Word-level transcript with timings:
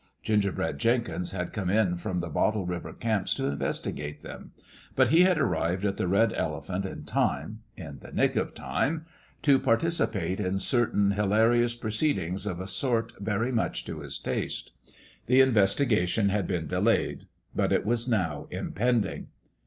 Gingerbread 0.23 0.79
Jenkins 0.79 1.29
had 1.29 1.53
come 1.53 1.69
in 1.69 1.95
from 1.95 2.21
the 2.21 2.27
Bottle 2.29 2.65
River 2.65 2.91
camps 2.91 3.35
to 3.35 3.45
investigate 3.45 4.23
them; 4.23 4.51
but 4.95 5.09
he 5.09 5.21
had 5.25 5.37
ar 5.37 5.45
rived 5.45 5.85
at 5.85 5.97
the 5.97 6.07
Red 6.07 6.33
Elephant 6.33 6.87
in 6.87 7.03
time 7.03 7.61
in 7.77 7.99
the 7.99 8.11
nick 8.11 8.35
of 8.35 8.55
time 8.55 9.05
to 9.43 9.59
participate 9.59 10.39
in 10.39 10.57
certain 10.57 11.11
hilarious 11.11 11.75
proceed 11.75 12.17
ings 12.17 12.47
of 12.47 12.59
a 12.59 12.65
sort 12.65 13.13
very 13.19 13.51
much 13.51 13.85
to 13.85 13.99
his 13.99 14.17
taste. 14.17 14.71
The 15.27 15.39
in 15.39 15.51
vestigation 15.51 16.29
had 16.29 16.47
been 16.47 16.65
delayed. 16.65 17.27
But 17.55 17.71
it 17.71 17.85
was 17.85 18.07
now 18.07 18.47
impending. 18.49 19.27